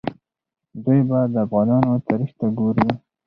[0.83, 2.87] دوی به د افغانانو تاریخ ته ګوري.